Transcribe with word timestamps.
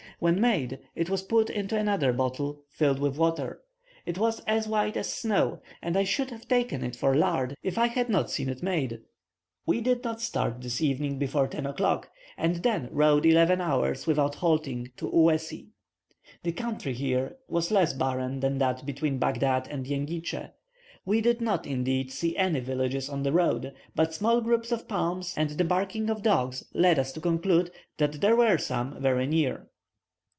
When 0.21 0.39
made, 0.39 0.77
it 0.93 1.09
was 1.09 1.23
put 1.23 1.49
into 1.49 1.75
another 1.75 2.13
bottle 2.13 2.61
filled 2.69 2.99
with 2.99 3.17
water. 3.17 3.59
It 4.05 4.19
was 4.19 4.39
as 4.41 4.67
white 4.67 4.95
as 4.95 5.11
snow, 5.11 5.63
and 5.81 5.97
I 5.97 6.03
should 6.03 6.29
have 6.29 6.47
taken 6.47 6.83
it 6.83 6.95
for 6.95 7.15
lard 7.15 7.57
if 7.63 7.75
I 7.75 7.87
had 7.87 8.07
not 8.07 8.29
seen 8.29 8.47
it 8.47 8.61
made. 8.61 8.99
We 9.65 9.81
did 9.81 10.03
not 10.03 10.21
start 10.21 10.61
this 10.61 10.79
evening 10.79 11.17
before 11.17 11.47
10 11.47 11.65
o'clock, 11.65 12.11
and 12.37 12.57
then 12.57 12.87
rode 12.91 13.25
eleven 13.25 13.61
hours 13.61 14.05
without 14.05 14.35
halting, 14.35 14.91
to 14.97 15.09
Uesi. 15.09 15.69
The 16.43 16.51
country 16.51 16.93
here 16.93 17.37
was 17.47 17.71
less 17.71 17.91
barren 17.93 18.41
than 18.41 18.59
that 18.59 18.85
between 18.85 19.17
Baghdad 19.17 19.67
and 19.71 19.87
Jengitsche. 19.87 20.51
We 21.03 21.21
did 21.21 21.41
not, 21.41 21.65
indeed, 21.65 22.11
see 22.13 22.37
any 22.37 22.59
villages 22.59 23.09
on 23.09 23.23
the 23.23 23.31
road; 23.33 23.73
but 23.95 24.13
small 24.13 24.39
groups 24.39 24.71
of 24.71 24.87
palms, 24.87 25.33
and 25.35 25.49
the 25.49 25.63
barking 25.65 26.11
of 26.11 26.21
dogs, 26.21 26.63
led 26.75 26.99
us 26.99 27.11
to 27.13 27.19
conclude 27.21 27.71
that 27.97 28.21
there 28.21 28.35
were 28.35 28.59
some 28.59 29.01
very 29.01 29.25
near. 29.25 29.67